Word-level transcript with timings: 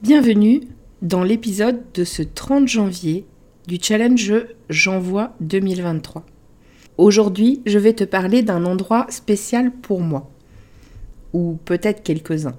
Bienvenue 0.00 0.60
dans 1.02 1.24
l'épisode 1.24 1.82
de 1.92 2.04
ce 2.04 2.22
30 2.22 2.68
janvier 2.68 3.26
du 3.66 3.78
challenge 3.82 4.32
J'envoie 4.70 5.34
2023. 5.40 6.24
Aujourd'hui, 6.98 7.62
je 7.66 7.80
vais 7.80 7.94
te 7.94 8.04
parler 8.04 8.42
d'un 8.42 8.64
endroit 8.64 9.06
spécial 9.08 9.72
pour 9.72 10.00
moi, 10.00 10.30
ou 11.32 11.58
peut-être 11.64 12.04
quelques-uns. 12.04 12.54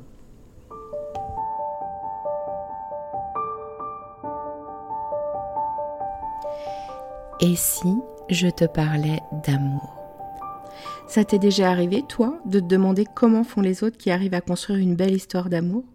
Et 7.40 7.56
si 7.56 7.88
je 8.30 8.50
te 8.50 8.66
parlais 8.66 9.22
d'amour? 9.48 9.96
Ça 11.08 11.24
t'est 11.24 11.40
déjà 11.40 11.72
arrivé, 11.72 12.04
toi, 12.06 12.38
de 12.46 12.60
te 12.60 12.66
demander 12.66 13.06
comment 13.16 13.46
font 13.46 13.62
les 13.62 13.82
autres 13.82 13.98
qui 13.98 14.12
arrivent 14.12 14.34
à 14.34 14.42
construire 14.42 14.80
une 14.80 14.96
belle 14.96 15.16
histoire 15.16 15.50
d'amour? 15.50 15.86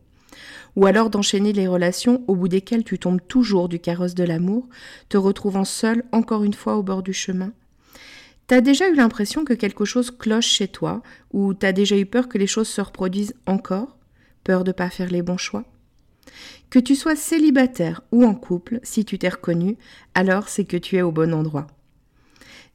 Ou 0.77 0.87
alors 0.87 1.11
d'enchaîner 1.11 1.53
les 1.53 1.67
relations 1.67 2.25
au 2.27 2.35
bout 2.35 2.49
desquelles 2.49 2.85
tu 2.85 2.99
tombes 2.99 3.21
toujours 3.27 3.69
du 3.69 3.79
carrosse 3.79 4.15
de 4.15 4.25
l'amour, 4.25 4.69
te 5.09 5.17
retrouvant 5.17 5.65
seul 5.65 6.05
encore 6.13 6.45
une 6.45 6.55
fois 6.55 6.77
au 6.77 6.83
bord 6.83 7.03
du 7.03 7.13
chemin 7.13 7.53
T'as 8.47 8.61
déjà 8.61 8.89
eu 8.91 8.95
l'impression 8.95 9.45
que 9.45 9.55
quelque 9.55 9.87
chose 9.87 10.11
cloche 10.11 10.49
chez 10.49 10.69
toi, 10.69 11.03
ou 11.33 11.55
t'as 11.55 11.73
déjà 11.73 11.97
eu 11.97 12.05
peur 12.05 12.29
que 12.29 12.37
les 12.37 12.47
choses 12.47 12.69
se 12.69 12.81
reproduisent 12.81 13.35
encore? 13.47 13.97
Peur 14.45 14.65
de 14.65 14.73
pas 14.73 14.91
faire 14.91 15.11
les 15.11 15.23
bons 15.23 15.39
choix? 15.39 15.65
Que 16.69 16.79
tu 16.79 16.95
sois 16.95 17.17
célibataire 17.17 18.03
ou 18.13 18.25
en 18.25 18.35
couple, 18.35 18.81
si 18.83 19.07
tu 19.07 19.19
t'es 19.19 19.31
reconnu, 19.31 19.79
alors 20.15 20.49
c'est 20.49 20.67
que 20.67 20.77
tu 20.77 20.97
es 20.97 21.03
au 21.03 21.11
bon 21.11 21.33
endroit. 21.33 21.67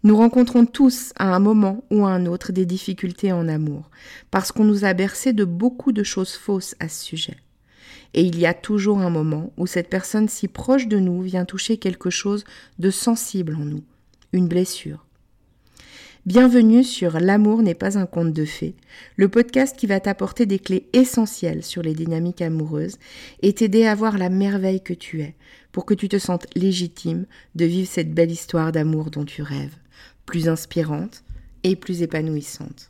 Nous 0.03 0.16
rencontrons 0.16 0.66
tous 0.66 1.14
à 1.17 1.36
un 1.36 1.39
moment 1.39 1.84
ou 1.91 2.05
à 2.05 2.12
un 2.12 2.26
autre 2.26 2.52
des 2.52 2.66
difficultés 2.66 3.31
en 3.31 3.48
amour, 3.48 3.91
parce 4.31 4.52
qu'on 4.52 4.64
nous 4.64 4.86
a 4.86 4.94
bercé 4.94 5.34
de 5.34 5.44
beaucoup 5.44 5.91
de 5.91 6.03
choses 6.03 6.34
fausses 6.34 6.76
à 6.80 6.89
ce 6.89 7.05
sujet. 7.05 7.38
Et 8.13 8.23
il 8.23 8.40
y 8.40 8.45
a 8.45 8.54
toujours 8.54 8.99
un 8.99 9.09
moment 9.09 9.54
où 9.58 9.68
cette 9.68 9.90
personne 9.90 10.30
si 10.30 10.48
proche 10.48 10.88
de 10.88 11.00
nous 11.00 11.22
vient 11.22 11.45
toucher 11.45 11.78
quelque 11.78 12.09
chose 12.09 12.44
de 12.80 12.89
sensible 12.89 13.56
en 13.56 13.66
nous, 13.66 13.84
une 14.34 14.47
blessure. 14.47 15.06
Bienvenue 16.25 16.84
sur 16.84 17.19
L'amour 17.19 17.61
n'est 17.61 17.73
pas 17.73 17.97
un 17.97 18.06
conte 18.06 18.34
de 18.34 18.45
fées, 18.45 18.75
le 19.16 19.30
podcast 19.30 19.75
qui 19.78 19.88
va 19.88 20.00
t'apporter 20.00 20.45
des 20.45 20.59
clés 20.59 20.88
essentielles 20.92 21.64
sur 21.64 21.81
les 21.81 21.94
dynamiques 21.94 22.42
amoureuses 22.42 22.97
et 23.42 23.53
t'aider 23.53 23.86
à 23.86 23.95
voir 23.95 24.17
la 24.17 24.30
merveille 24.30 24.81
que 24.81 24.94
tu 24.94 25.22
es, 25.22 25.36
pour 25.72 25.86
que 25.86 25.94
tu 25.94 26.09
te 26.09 26.19
sentes 26.19 26.45
légitime 26.56 27.25
de 27.56 27.66
vivre 27.66 27.89
cette 27.89 28.14
belle 28.14 28.31
histoire 28.31 28.72
d'amour 28.72 29.12
dont 29.12 29.23
tu 29.23 29.41
rêves, 29.41 29.75
plus 30.25 30.50
inspirante 30.50 31.23
et 31.64 31.75
plus 31.75 32.02
épanouissante. 32.02 32.89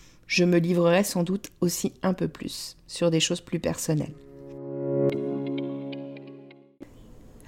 je 0.31 0.45
me 0.45 0.59
livrerai 0.59 1.03
sans 1.03 1.23
doute 1.23 1.51
aussi 1.59 1.91
un 2.03 2.13
peu 2.13 2.29
plus 2.29 2.77
sur 2.87 3.11
des 3.11 3.19
choses 3.19 3.41
plus 3.41 3.59
personnelles. 3.59 4.13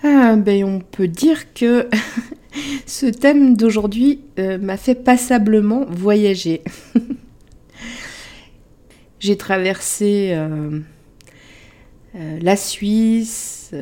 Ah, 0.03 0.35
ben 0.35 0.65
on 0.65 0.81
peut 0.81 1.07
dire 1.07 1.53
que 1.53 1.87
ce 2.85 3.05
thème 3.05 3.55
d'aujourd'hui 3.55 4.19
euh, 4.37 4.57
m'a 4.57 4.75
fait 4.75 4.95
passablement 4.95 5.85
voyager. 5.85 6.61
J'ai 9.21 9.37
traversé 9.37 10.33
euh, 10.33 10.81
euh, 12.15 12.39
la 12.41 12.57
Suisse, 12.57 13.73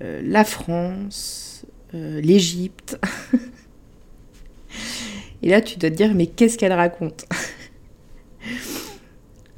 la 0.00 0.44
France, 0.44 1.66
l'Égypte. 1.92 2.98
Et 5.42 5.50
là, 5.50 5.60
tu 5.60 5.78
dois 5.78 5.90
te 5.90 5.96
dire, 5.96 6.14
mais 6.14 6.26
qu'est-ce 6.26 6.56
qu'elle 6.56 6.72
raconte? 6.72 7.26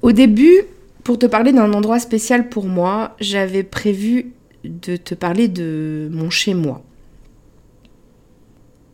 Au 0.02 0.10
début, 0.10 0.62
pour 1.04 1.18
te 1.18 1.26
parler 1.26 1.52
d'un 1.52 1.72
endroit 1.72 2.00
spécial 2.00 2.48
pour 2.48 2.66
moi, 2.66 3.14
j'avais 3.20 3.62
prévu 3.62 4.32
de 4.64 4.96
te 4.96 5.14
parler 5.14 5.48
de 5.48 6.08
mon 6.12 6.28
chez-moi. 6.28 6.82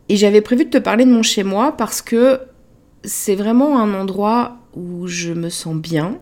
Et 0.07 0.15
j'avais 0.15 0.41
prévu 0.41 0.65
de 0.65 0.69
te 0.69 0.77
parler 0.77 1.05
de 1.05 1.11
mon 1.11 1.23
chez-moi 1.23 1.75
parce 1.77 2.01
que 2.01 2.41
c'est 3.03 3.35
vraiment 3.35 3.79
un 3.79 3.99
endroit 3.99 4.57
où 4.75 5.07
je 5.07 5.33
me 5.33 5.49
sens 5.49 5.75
bien. 5.75 6.19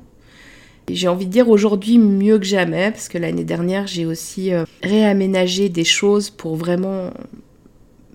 J'ai 0.90 1.10
envie 1.10 1.26
de 1.26 1.32
dire 1.32 1.50
aujourd'hui 1.50 1.98
mieux 1.98 2.40
que 2.40 2.46
jamais, 2.46 2.92
parce 2.92 3.10
que 3.10 3.18
l'année 3.18 3.44
dernière, 3.44 3.88
j'ai 3.88 4.06
aussi 4.06 4.54
euh, 4.54 4.64
réaménagé 4.84 5.68
des 5.68 5.84
choses 5.84 6.30
pour 6.30 6.56
vraiment 6.56 7.12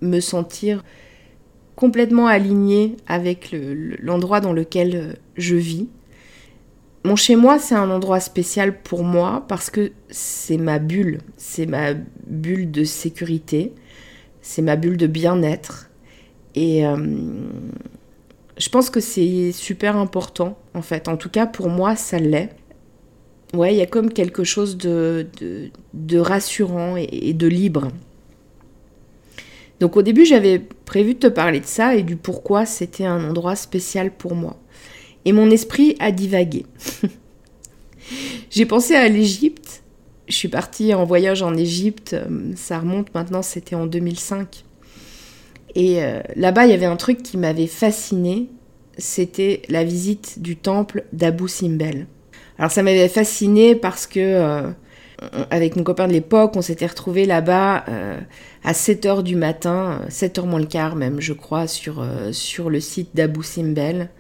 me 0.01 0.21
sentir 0.21 0.83
complètement 1.77 2.29
aligné 2.29 2.97
avec 3.07 3.55
l'endroit 4.01 4.41
dans 4.41 4.55
lequel 4.55 4.97
euh, 4.97 5.13
je 5.37 5.57
vis. 5.57 5.89
Mon 7.05 7.17
chez-moi, 7.17 7.59
c'est 7.59 7.75
un 7.75 7.91
endroit 7.91 8.21
spécial 8.21 8.81
pour 8.81 9.03
moi 9.03 9.45
parce 9.49 9.71
que 9.71 9.93
c'est 10.09 10.57
ma 10.57 10.79
bulle, 10.79 11.19
c'est 11.37 11.67
ma 11.67 11.95
bulle 12.27 12.71
de 12.71 12.85
sécurité, 12.85 13.73
c'est 14.41 14.63
ma 14.63 14.77
bulle 14.77 14.97
de 14.97 15.09
bien-être. 15.09 15.91
Et 16.55 16.87
euh, 16.87 16.97
je 18.57 18.69
pense 18.69 18.89
que 18.89 19.01
c'est 19.01 19.51
super 19.51 19.97
important, 19.97 20.57
en 20.75 20.83
fait. 20.83 21.09
En 21.09 21.17
tout 21.17 21.31
cas, 21.31 21.47
pour 21.47 21.69
moi, 21.69 21.97
ça 21.97 22.19
l'est. 22.19 22.51
Ouais, 23.53 23.75
il 23.75 23.79
y 23.79 23.83
a 23.83 23.87
comme 23.87 24.13
quelque 24.13 24.45
chose 24.45 24.77
de, 24.77 25.27
de, 25.93 26.19
rassurant 26.19 26.97
et 26.97 27.35
de 27.35 27.47
libre. 27.47 27.89
Donc 29.83 29.97
au 29.97 30.03
début, 30.03 30.25
j'avais 30.25 30.61
prévu 30.61 31.15
de 31.15 31.19
te 31.19 31.27
parler 31.27 31.59
de 31.59 31.67
ça 31.67 31.97
et 31.97 32.05
du 32.05 32.15
pourquoi 32.15 32.67
c'était 32.67 33.05
un 33.05 33.29
endroit 33.29 33.57
spécial 33.57 34.13
pour 34.13 34.37
moi. 34.37 34.57
Et 35.25 35.33
mon 35.33 35.51
esprit 35.51 35.97
a 36.01 36.11
divagué. 36.11 36.67
J'ai 38.51 38.67
pensé 38.67 38.95
à 38.95 39.09
l'Égypte. 39.09 39.83
Je 40.29 40.35
suis 40.35 40.49
partie 40.49 40.95
en 40.95 41.05
voyage 41.05 41.43
en 41.43 41.55
Égypte, 41.57 42.15
euh, 42.15 42.53
ça 42.57 42.79
remonte 42.79 43.13
maintenant, 43.15 43.43
c'était 43.43 43.75
en 43.75 43.87
2005. 43.87 44.65
Et 45.75 46.03
euh, 46.03 46.21
là-bas, 46.37 46.67
il 46.67 46.71
y 46.71 46.75
avait 46.75 46.87
un 46.87 46.97
truc 46.97 47.23
qui 47.23 47.37
m'avait 47.37 47.67
fasciné, 47.67 48.49
c'était 48.99 49.63
la 49.69 49.85
visite 49.85 50.41
du 50.41 50.57
temple 50.57 51.05
d'Abu 51.13 51.49
Simbel. 51.49 52.07
Alors 52.59 52.71
ça 52.71 52.83
m'avait 52.83 53.09
fasciné 53.09 53.75
parce 53.75 54.07
que 54.07 54.21
euh, 54.21 54.71
avec 55.51 55.77
mon 55.77 55.83
copain 55.83 56.07
de 56.07 56.13
l'époque, 56.13 56.53
on 56.57 56.63
s'était 56.63 56.87
retrouvé 56.87 57.27
là-bas 57.27 57.85
à 58.65 58.73
7h 58.73 59.23
du 59.23 59.37
matin, 59.37 60.03
7h 60.09 60.47
moins 60.47 60.61
le 60.61 60.67
quart 60.67 60.97
même, 60.97 61.21
je 61.21 61.33
crois, 61.33 61.67
sur, 61.67 62.05
sur 62.33 62.71
le 62.71 62.81
site 62.81 63.11
d'Abou 63.15 63.43
Simbel. 63.43 64.11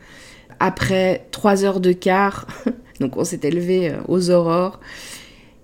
Après 0.60 1.26
3 1.30 1.64
heures 1.64 1.80
de 1.80 1.92
quart, 1.92 2.46
donc 3.00 3.16
on 3.16 3.24
s'était 3.24 3.50
levé 3.50 3.90
euh, 3.90 3.96
aux 4.08 4.30
aurores. 4.30 4.80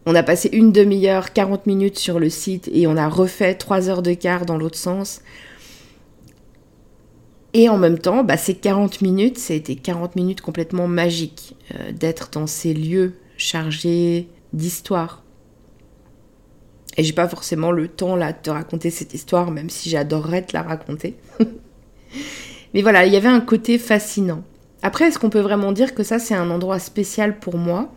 On 0.06 0.14
a 0.14 0.22
passé 0.22 0.48
une 0.52 0.72
demi-heure, 0.72 1.32
40 1.32 1.66
minutes 1.66 1.98
sur 1.98 2.18
le 2.18 2.30
site 2.30 2.68
et 2.72 2.86
on 2.86 2.96
a 2.96 3.08
refait 3.08 3.54
3 3.54 3.88
heures 3.88 4.02
de 4.02 4.14
quart 4.14 4.46
dans 4.46 4.56
l'autre 4.56 4.78
sens. 4.78 5.20
Et 7.54 7.68
en 7.68 7.78
même 7.78 7.98
temps, 7.98 8.24
bah, 8.24 8.36
ces 8.36 8.54
40 8.54 9.00
minutes, 9.00 9.38
ça 9.38 9.54
a 9.54 9.56
été 9.56 9.76
40 9.76 10.16
minutes 10.16 10.40
complètement 10.40 10.86
magiques 10.86 11.56
d'être 11.92 12.30
dans 12.30 12.46
ces 12.46 12.74
lieux 12.74 13.14
chargés 13.38 14.28
d'histoire, 14.52 15.22
Et 16.96 17.04
j'ai 17.04 17.12
pas 17.12 17.28
forcément 17.28 17.70
le 17.70 17.86
temps 17.86 18.16
là 18.16 18.32
de 18.32 18.38
te 18.42 18.50
raconter 18.50 18.90
cette 18.90 19.14
histoire, 19.14 19.50
même 19.52 19.70
si 19.70 19.88
j'adorerais 19.88 20.42
te 20.42 20.52
la 20.52 20.62
raconter. 20.62 21.16
Mais 22.74 22.82
voilà, 22.82 23.06
il 23.06 23.12
y 23.12 23.16
avait 23.16 23.28
un 23.28 23.40
côté 23.40 23.78
fascinant. 23.78 24.42
Après, 24.82 25.06
est-ce 25.06 25.18
qu'on 25.18 25.30
peut 25.30 25.40
vraiment 25.40 25.72
dire 25.72 25.94
que 25.94 26.02
ça 26.02 26.18
c'est 26.18 26.34
un 26.34 26.50
endroit 26.50 26.78
spécial 26.78 27.38
pour 27.38 27.56
moi? 27.56 27.92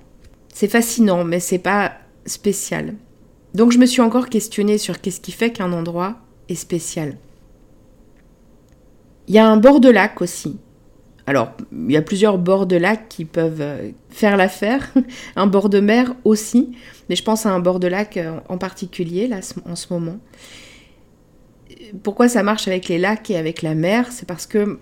C'est 0.54 0.68
fascinant, 0.68 1.24
mais 1.24 1.40
c'est 1.40 1.60
pas 1.60 1.94
spécial. 2.26 2.96
Donc 3.54 3.72
je 3.72 3.78
me 3.78 3.86
suis 3.86 4.02
encore 4.02 4.30
questionnée 4.30 4.78
sur 4.78 5.02
qu'est-ce 5.02 5.22
qui 5.22 5.32
fait 5.32 5.52
qu'un 5.52 5.74
endroit 5.74 6.18
est 6.50 6.56
spécial. 6.56 7.18
Il 9.28 9.36
y 9.36 9.40
a 9.40 9.48
un 9.48 9.58
bord 9.58 9.80
de 9.80 9.90
lac 9.90 10.22
aussi. 10.22 10.58
Alors, 11.28 11.52
il 11.72 11.92
y 11.92 11.98
a 11.98 12.02
plusieurs 12.02 12.38
bords 12.38 12.66
de 12.66 12.76
lac 12.76 13.08
qui 13.08 13.26
peuvent 13.26 13.62
euh, 13.62 13.92
faire 14.10 14.38
l'affaire, 14.38 14.92
un 15.36 15.48
bord 15.48 15.70
de 15.70 15.80
mer 15.80 16.14
aussi, 16.24 16.72
mais 17.08 17.16
je 17.16 17.24
pense 17.24 17.46
à 17.46 17.52
un 17.52 17.60
bord 17.60 17.80
de 17.80 17.88
lac 17.88 18.18
euh, 18.18 18.40
en 18.50 18.58
particulier 18.58 19.28
là 19.28 19.40
en 19.70 19.76
ce 19.76 19.94
moment. 19.94 20.18
Pourquoi 22.04 22.28
ça 22.28 22.42
marche 22.44 22.68
avec 22.68 22.88
les 22.88 22.98
lacs 22.98 23.30
et 23.30 23.38
avec 23.38 23.62
la 23.62 23.76
mer? 23.76 24.12
C'est 24.12 24.26
parce 24.26 24.48
que 24.48 24.80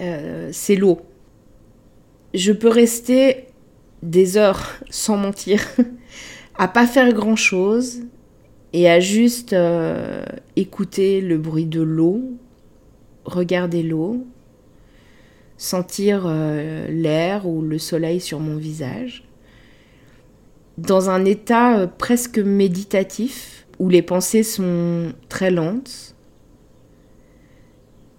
euh, 0.00 0.48
c'est 0.52 0.76
l'eau. 0.76 1.00
Je 2.34 2.52
peux 2.52 2.68
rester 2.68 3.46
des 4.02 4.36
heures 4.36 4.74
sans 4.90 5.16
mentir 5.16 5.64
à 6.56 6.68
pas 6.68 6.86
faire 6.86 7.12
grand 7.12 7.36
chose 7.36 8.02
et 8.72 8.90
à 8.90 9.00
juste 9.00 9.54
écouter 10.56 11.20
le 11.20 11.38
bruit 11.38 11.66
de 11.66 11.80
l'eau, 11.80 12.22
regarder 13.24 13.82
l'eau, 13.82 14.26
sentir 15.56 16.24
euh, 16.26 16.88
l'air 16.88 17.46
ou 17.46 17.62
le 17.62 17.78
soleil 17.78 18.20
sur 18.20 18.40
mon 18.40 18.56
visage, 18.56 19.24
dans 20.78 21.10
un 21.10 21.24
état 21.24 21.78
euh, 21.78 21.86
presque 21.86 22.38
méditatif 22.38 23.66
où 23.78 23.88
les 23.88 24.02
pensées 24.02 24.42
sont 24.42 25.12
très 25.28 25.50
lentes. 25.50 26.14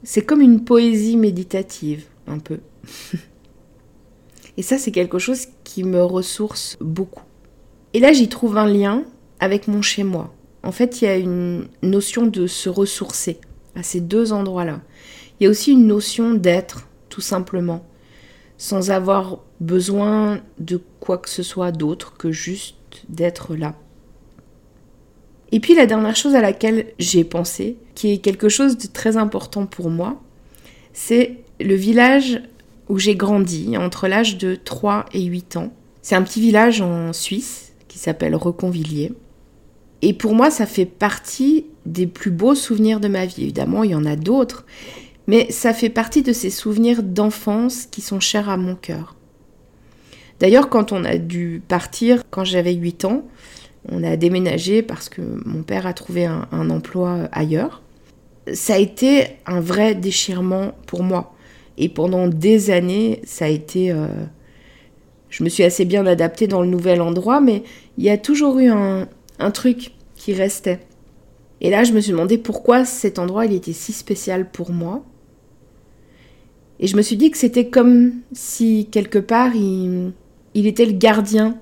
C'est 0.04 0.22
comme 0.22 0.42
une 0.42 0.64
poésie 0.64 1.18
méditative, 1.18 2.06
un 2.28 2.40
peu. 2.40 2.60
Et 4.58 4.62
ça, 4.62 4.78
c'est 4.78 4.92
quelque 4.92 5.20
chose 5.20 5.48
qui 5.64 5.84
me 5.84 6.04
ressource 6.04 6.78
beaucoup. 6.80 7.24
Et 7.94 8.00
là, 8.00 8.14
j'y 8.14 8.30
trouve 8.30 8.58
un 8.58 8.68
lien 8.68 9.04
avec 9.40 9.68
mon 9.68 9.82
chez-moi. 9.82 10.34
En 10.64 10.72
fait, 10.72 11.02
il 11.02 11.06
y 11.06 11.08
a 11.08 11.18
une 11.18 11.68
notion 11.82 12.26
de 12.26 12.48
se 12.48 12.70
ressourcer 12.70 13.40
à 13.76 13.84
ces 13.84 14.02
deux 14.02 14.34
endroits-là. 14.34 14.82
Il 15.40 15.44
y 15.44 15.48
a 15.48 15.50
aussi 15.50 15.74
une 15.74 15.88
notion 15.88 16.34
d'être 16.34 16.88
tout 17.10 17.22
simplement, 17.22 17.86
sans 18.58 18.92
avoir 18.92 19.40
besoin 19.60 20.42
de 20.60 20.82
quoi 21.00 21.18
que 21.18 21.30
ce 21.30 21.44
soit 21.44 21.72
d'autre 21.72 22.18
que 22.18 22.32
juste 22.32 22.76
d'être 23.10 23.56
là. 23.56 23.76
Et 25.52 25.60
puis 25.60 25.76
la 25.76 25.86
dernière 25.86 26.16
chose 26.16 26.36
à 26.36 26.42
laquelle 26.42 26.88
j'ai 27.00 27.24
pensé, 27.24 27.78
qui 27.94 28.12
est 28.12 28.18
quelque 28.18 28.50
chose 28.50 28.78
de 28.78 28.88
très 28.88 29.18
important 29.18 29.66
pour 29.66 29.90
moi, 29.90 30.22
c'est 30.94 31.38
le 31.60 31.76
village 31.76 32.42
où 32.90 33.00
j'ai 33.00 33.16
grandi 33.16 33.78
entre 33.78 34.08
l'âge 34.08 34.38
de 34.38 34.56
3 34.56 35.06
et 35.14 35.24
8 35.24 35.58
ans. 35.58 35.74
C'est 36.02 36.16
un 36.16 36.22
petit 36.22 36.42
village 36.42 36.82
en 36.82 37.14
Suisse 37.14 37.74
qui 37.88 37.98
s'appelle 37.98 38.36
Reconvilliers. 38.36 39.14
Et 40.02 40.14
pour 40.14 40.36
moi, 40.36 40.52
ça 40.52 40.66
fait 40.66 40.86
partie 40.86 41.66
des 41.86 42.06
plus 42.06 42.32
beaux 42.32 42.56
souvenirs 42.56 43.00
de 43.00 43.08
ma 43.08 43.26
vie. 43.26 43.44
Évidemment, 43.44 43.84
il 43.84 43.92
y 43.92 43.96
en 43.96 44.06
a 44.06 44.16
d'autres, 44.16 44.66
mais 45.28 45.50
ça 45.52 45.74
fait 45.74 45.90
partie 45.90 46.22
de 46.22 46.34
ces 46.34 46.50
souvenirs 46.50 47.02
d'enfance 47.02 47.86
qui 47.86 48.02
sont 48.02 48.20
chers 48.20 48.50
à 48.50 48.58
mon 48.58 48.76
cœur. 48.76 49.16
D'ailleurs, 50.40 50.70
quand 50.70 50.92
on 50.92 51.04
a 51.06 51.18
dû 51.18 51.62
partir, 51.68 52.22
quand 52.30 52.44
j'avais 52.44 52.74
8 52.74 53.06
ans, 53.06 53.24
on 53.90 54.04
a 54.04 54.16
déménagé 54.16 54.82
parce 54.82 55.10
que 55.10 55.22
mon 55.46 55.64
père 55.64 55.88
a 55.88 55.94
trouvé 55.94 56.26
un, 56.26 56.70
emploi 56.70 57.30
ailleurs. 57.32 57.82
Ça 58.54 58.76
a 58.76 58.78
été 58.78 59.28
un 59.46 59.60
vrai 59.60 59.96
déchirement 59.96 60.74
pour 60.88 61.04
moi. 61.04 61.35
Et 61.78 61.90
pendant 61.90 62.28
des 62.28 62.72
années, 62.72 63.22
ça 63.24 63.46
a 63.46 63.50
été... 63.50 63.92
Euh, 63.92 64.08
je 65.30 65.44
me 65.44 65.50
suis 65.50 65.64
assez 65.64 65.86
bien 65.86 66.06
adaptée 66.06 66.48
dans 66.48 66.62
le 66.62 66.68
nouvel 66.68 67.02
endroit, 67.02 67.42
mais 67.42 67.64
il 67.98 68.04
y 68.04 68.10
a 68.10 68.18
toujours 68.18 68.60
eu 68.60 68.70
un, 68.70 69.08
un 69.40 69.52
truc 69.52 69.92
qui 70.16 70.34
restait. 70.34 70.80
Et 71.62 71.70
là, 71.70 71.84
je 71.84 71.94
me 71.94 72.00
suis 72.00 72.12
demandé 72.12 72.38
pourquoi 72.38 72.86
cet 72.86 73.20
endroit, 73.20 73.46
il 73.46 73.54
était 73.54 73.74
si 73.74 73.94
spécial 73.94 74.50
pour 74.50 74.72
moi. 74.72 75.04
Et 76.80 76.88
je 76.88 76.98
me 76.98 77.02
suis 77.02 77.16
dit 77.16 77.32
que 77.32 77.38
c'était 77.38 77.70
comme 77.70 78.14
si 78.34 78.88
quelque 78.92 79.20
part 79.20 79.56
il, 79.56 80.14
était 80.54 80.86
le 80.86 80.92
gardien 80.92 81.58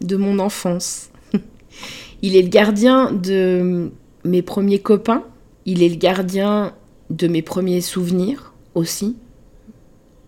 de 0.00 0.16
mon 0.16 0.38
enfance. 0.38 1.10
il 2.22 2.36
est 2.36 2.42
le 2.42 2.48
gardien 2.48 3.12
de 3.12 3.90
mes 4.24 4.42
premiers 4.42 4.78
copains, 4.78 5.24
il 5.66 5.82
est 5.82 5.88
le 5.88 5.96
gardien 5.96 6.74
de 7.10 7.28
mes 7.28 7.42
premiers 7.42 7.82
souvenirs 7.82 8.54
aussi. 8.74 9.16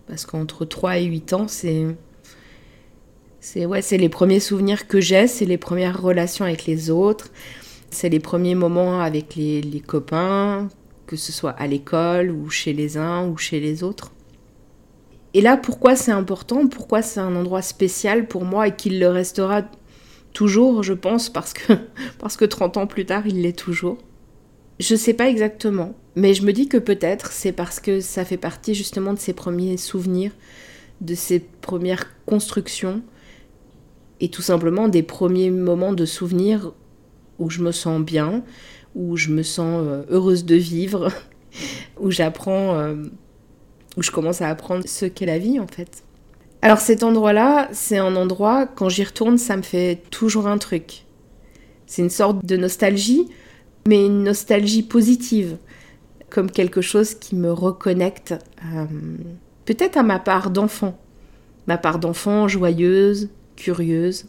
Parce 0.07 0.25
qu'entre 0.25 0.65
3 0.65 0.97
et 0.99 1.05
8 1.05 1.33
ans, 1.33 1.47
c'est. 1.47 1.85
C'est 3.39 3.65
ouais, 3.65 3.81
les 3.91 4.09
premiers 4.09 4.39
souvenirs 4.39 4.87
que 4.87 4.99
j'ai, 4.99 5.27
c'est 5.27 5.45
les 5.45 5.57
premières 5.57 6.01
relations 6.01 6.43
avec 6.43 6.65
les 6.65 6.89
autres, 6.89 7.29
c'est 7.91 8.09
les 8.09 8.19
premiers 8.19 8.55
moments 8.55 8.99
avec 8.99 9.35
les, 9.35 9.61
les 9.61 9.79
copains, 9.79 10.67
que 11.05 11.15
ce 11.15 11.31
soit 11.31 11.51
à 11.51 11.65
l'école 11.67 12.31
ou 12.31 12.49
chez 12.49 12.73
les 12.73 12.97
uns 12.97 13.25
ou 13.27 13.37
chez 13.37 13.61
les 13.61 13.83
autres. 13.83 14.11
Et 15.33 15.39
là, 15.39 15.55
pourquoi 15.55 15.95
c'est 15.95 16.11
important 16.11 16.67
Pourquoi 16.67 17.01
c'est 17.01 17.19
un 17.19 17.35
endroit 17.35 17.61
spécial 17.61 18.27
pour 18.27 18.43
moi 18.43 18.67
et 18.67 18.75
qu'il 18.75 18.99
le 18.99 19.07
restera 19.07 19.61
toujours, 20.33 20.83
je 20.83 20.93
pense, 20.93 21.29
parce 21.29 21.53
que, 21.53 21.73
parce 22.19 22.37
que 22.37 22.45
30 22.45 22.77
ans 22.77 22.87
plus 22.87 23.05
tard, 23.05 23.27
il 23.27 23.43
l'est 23.43 23.57
toujours 23.57 23.97
Je 24.79 24.95
sais 24.95 25.13
pas 25.13 25.27
exactement, 25.27 25.95
mais 26.15 26.33
je 26.33 26.43
me 26.43 26.53
dis 26.53 26.67
que 26.67 26.77
peut-être 26.77 27.31
c'est 27.31 27.51
parce 27.51 27.79
que 27.79 27.99
ça 27.99 28.25
fait 28.25 28.37
partie 28.37 28.75
justement 28.75 29.13
de 29.13 29.19
ses 29.19 29.33
premiers 29.33 29.77
souvenirs, 29.77 30.31
de 31.01 31.15
ses 31.15 31.39
premières 31.39 32.05
constructions, 32.25 33.01
et 34.19 34.29
tout 34.29 34.41
simplement 34.41 34.87
des 34.87 35.03
premiers 35.03 35.49
moments 35.49 35.93
de 35.93 36.05
souvenirs 36.05 36.73
où 37.39 37.49
je 37.49 37.61
me 37.61 37.71
sens 37.71 38.01
bien, 38.01 38.43
où 38.95 39.15
je 39.15 39.29
me 39.29 39.43
sens 39.43 39.83
euh, 39.85 40.03
heureuse 40.09 40.45
de 40.45 40.55
vivre, 40.55 41.11
où 41.99 42.11
j'apprends 42.11 42.75
euh, 42.75 42.95
où 43.95 44.03
je 44.03 44.11
commence 44.11 44.41
à 44.41 44.49
apprendre 44.49 44.83
ce 44.87 45.05
qu'est 45.05 45.25
la 45.25 45.39
vie 45.39 45.59
en 45.59 45.67
fait. 45.67 46.03
Alors 46.61 46.79
cet 46.79 47.03
endroit-là, 47.03 47.69
c'est 47.71 47.97
un 47.97 48.15
endroit, 48.15 48.67
quand 48.67 48.89
j'y 48.89 49.03
retourne, 49.03 49.37
ça 49.37 49.57
me 49.57 49.61
fait 49.61 50.01
toujours 50.11 50.47
un 50.47 50.57
truc. 50.57 51.05
C'est 51.85 52.01
une 52.01 52.09
sorte 52.09 52.45
de 52.45 52.57
nostalgie, 52.57 53.27
mais 53.87 54.05
une 54.05 54.23
nostalgie 54.23 54.83
positive, 54.83 55.57
comme 56.29 56.51
quelque 56.51 56.81
chose 56.81 57.15
qui 57.15 57.35
me 57.35 57.51
reconnecte 57.51 58.35
euh, 58.65 58.85
peut-être 59.65 59.97
à 59.97 60.03
ma 60.03 60.19
part 60.19 60.51
d'enfant. 60.51 60.99
Ma 61.67 61.77
part 61.77 61.97
d'enfant 61.97 62.47
joyeuse, 62.47 63.29
curieuse. 63.55 64.25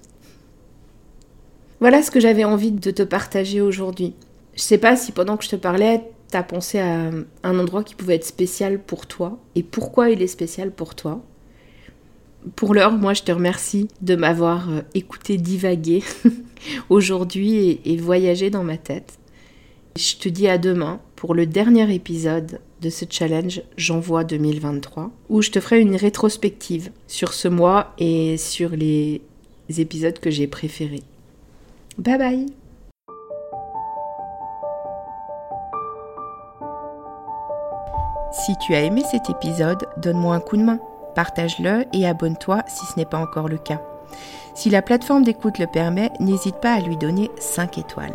Voilà 1.81 2.03
ce 2.03 2.11
que 2.11 2.21
j'avais 2.21 2.45
envie 2.45 2.73
de 2.73 2.91
te 2.91 3.03
partager 3.03 3.61
aujourd'hui. 3.61 4.15
Je 4.55 4.63
sais 4.63 4.79
pas 4.79 4.97
si 4.97 5.13
pendant 5.13 5.37
que 5.37 5.45
je 5.45 5.51
te 5.51 5.57
parlais, 5.57 6.03
t'as 6.31 6.43
pensé 6.43 6.79
à 6.79 7.11
un 7.43 7.59
endroit 7.59 7.85
qui 7.85 7.95
pouvait 7.95 8.17
être 8.17 8.25
spécial 8.25 8.81
pour 8.81 9.07
toi 9.07 9.39
et 9.55 9.63
pourquoi 9.63 10.11
il 10.11 10.23
est 10.23 10.29
spécial 10.29 10.71
pour 10.71 10.95
toi. 10.95 11.21
Pour 12.55 12.75
l'heure, 12.75 12.93
moi 12.93 13.15
je 13.15 13.23
te 13.23 13.33
remercie 13.33 13.89
de 14.01 14.15
m'avoir 14.15 14.71
euh, 14.71 14.81
écouté 14.95 15.37
divaguer 15.37 16.03
aujourd'hui 16.89 17.81
et, 17.85 17.97
voyager 17.97 18.51
dans 18.51 18.65
ma 18.65 18.77
tête. 18.77 19.19
Je 19.99 20.15
te 20.15 20.29
dis 20.29 20.47
à 20.47 20.59
demain 20.59 21.01
pour 21.17 21.35
le 21.35 21.45
dernier 21.45 21.93
épisode 21.93 22.61
de 22.81 22.89
ce 22.89 23.05
challenge 23.11 23.63
J'envoie 23.77 24.23
2023 24.23 25.11
où 25.29 25.43
je 25.43 25.51
te 25.51 25.59
ferai 25.59 25.81
une 25.81 25.97
rétrospective 25.97 26.93
sur 27.09 27.33
ce 27.33 27.49
mois 27.49 27.95
et 27.99 28.37
sur 28.37 28.71
les 28.71 29.21
épisodes 29.77 30.21
que 30.21 30.31
j'ai 30.31 30.47
préférés. 30.47 31.03
Bye 31.99 32.17
bye 32.17 32.47
Si 38.31 38.53
tu 38.65 38.77
as 38.77 38.85
aimé 38.85 39.03
cet 39.11 39.29
épisode, 39.31 39.89
donne-moi 39.97 40.37
un 40.37 40.41
coup 40.41 40.57
de 40.57 40.63
main, 40.63 40.79
partage-le 41.17 41.87
et 41.93 42.07
abonne-toi 42.07 42.63
si 42.69 42.87
ce 42.87 42.97
n'est 42.97 43.05
pas 43.05 43.19
encore 43.19 43.49
le 43.49 43.59
cas. 43.59 43.83
Si 44.55 44.71
la 44.71 44.81
plateforme 44.81 45.25
d'écoute 45.25 45.59
le 45.59 45.67
permet, 45.67 46.13
n'hésite 46.21 46.61
pas 46.61 46.75
à 46.75 46.81
lui 46.81 46.97
donner 46.97 47.33
5 47.41 47.79
étoiles. 47.79 48.15